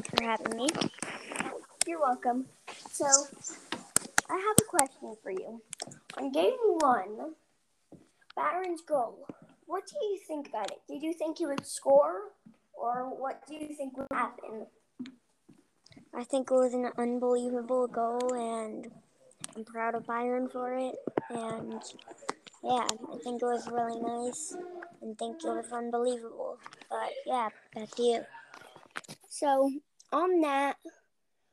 [0.00, 0.68] for having me.
[1.86, 2.46] You're welcome.
[2.90, 3.04] So,
[4.30, 5.60] I have a question for you.
[6.16, 7.34] On game one,
[8.34, 9.26] Byron's goal,
[9.66, 10.78] what do you think about it?
[10.88, 12.30] Did you think he would score,
[12.72, 14.66] or what do you think would happen?
[16.14, 18.90] I think it was an unbelievable goal, and
[19.56, 20.94] I'm proud of Byron for it.
[21.30, 21.82] And
[22.62, 24.54] yeah, I think it was really nice,
[25.00, 26.58] and think it was unbelievable.
[26.88, 28.20] But yeah, back to you.
[29.28, 29.70] So,
[30.12, 30.76] on that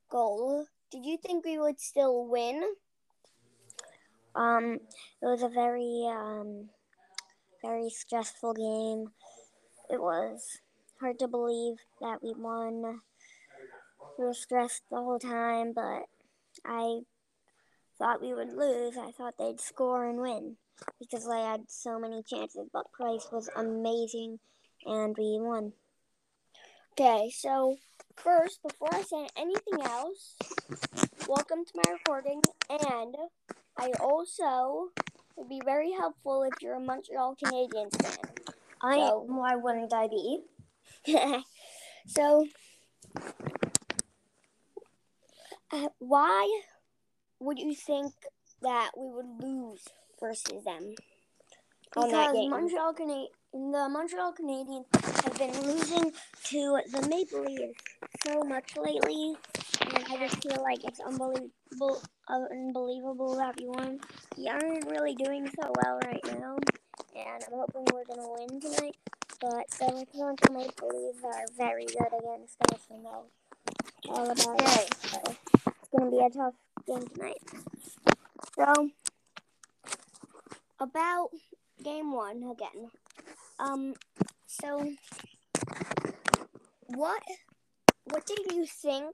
[0.10, 2.62] goal, did you think we would still win?
[4.36, 4.80] Um,
[5.22, 6.70] it was a very, um,
[7.62, 9.12] very stressful game.
[9.90, 10.60] It was
[11.00, 13.02] hard to believe that we won.
[14.18, 16.04] We were stressed the whole time, but
[16.66, 17.00] I
[17.98, 18.98] thought we would lose.
[18.98, 20.58] I thought they'd score and win
[21.00, 24.40] because they had so many chances, but Price was amazing
[24.86, 25.74] and we won.
[27.00, 27.78] Okay, so
[28.18, 30.36] first, before I say anything else,
[31.30, 33.16] welcome to my recording, and
[33.78, 34.90] I also
[35.38, 38.18] would be very helpful if you're a Montreal Canadiens fan.
[38.82, 39.38] I So- am.
[39.38, 40.44] Why wouldn't I be?
[42.06, 42.46] so,
[45.72, 46.62] uh, why
[47.40, 48.12] would you think
[48.62, 49.88] that we would lose
[50.20, 50.96] versus them
[51.96, 52.50] Because?
[52.50, 54.86] Montreal Cana- the Montreal Canadiens
[55.24, 56.12] have been losing
[56.46, 57.82] to the Maple Leafs
[58.24, 59.36] so much lately,
[59.82, 64.00] and I just feel like it's unbelievable, uh, unbelievable that we won.
[64.38, 66.58] We aren't really doing so well right now,
[67.16, 68.96] and I'm hoping we're gonna win tonight.
[69.42, 73.26] But the Toronto Maple Leafs are very good against us, and know
[74.10, 74.94] all about it.
[75.02, 76.54] So it's gonna be a tough
[76.86, 77.42] game tonight.
[78.56, 78.90] So,
[80.80, 81.30] about
[81.84, 82.92] game one again.
[83.60, 83.94] Um,
[84.48, 84.94] so
[86.88, 87.22] what
[88.06, 89.14] what did you think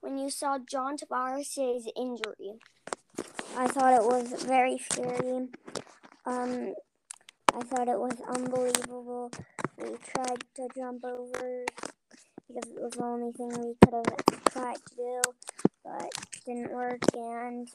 [0.00, 2.58] when you saw John Tavares' injury?
[3.56, 5.48] I thought it was very scary.
[6.24, 6.74] Um,
[7.54, 9.30] I thought it was unbelievable.
[9.76, 11.64] We tried to jump over
[12.48, 15.22] because it was the only thing we could have tried to do,
[15.84, 17.00] but it didn't work.
[17.14, 17.68] And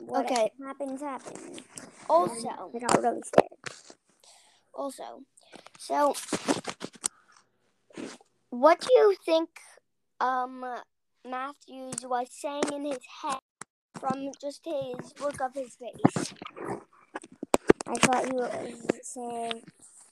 [0.00, 0.50] what Okay.
[0.64, 1.60] happens, happens.
[2.08, 3.55] Also, we got really scared.
[4.76, 5.22] Also,
[5.78, 6.14] so
[8.50, 9.48] what do you think
[10.20, 10.64] um
[11.24, 13.40] Matthews was saying in his head
[13.98, 16.34] from just his look of his face?
[17.88, 19.62] I thought he was saying,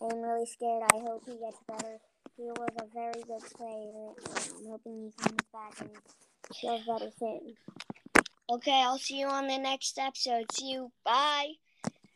[0.00, 0.84] "I'm really scared.
[0.92, 1.98] I hope he gets better."
[2.36, 4.10] He was a very good player.
[4.58, 5.90] I'm hoping he comes back and
[6.60, 7.54] feels better soon.
[8.50, 10.50] Okay, I'll see you on the next episode.
[10.52, 10.92] See you.
[11.04, 11.54] Bye.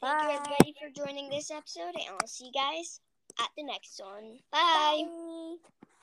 [0.00, 0.34] Thank you Bye.
[0.34, 3.00] everybody for joining this episode, and I'll see you guys
[3.40, 4.38] at the next one.
[4.52, 5.02] Bye.
[5.04, 5.70] Bye.